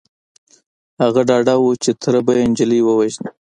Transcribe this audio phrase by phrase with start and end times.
[1.01, 3.29] هغه ډاډه و چې تره به يې نجلۍ ووژني.